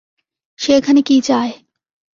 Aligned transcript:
সে 0.59 0.71
এখানে 0.73 1.01
কি 1.01 1.15
চায়? 1.21 1.51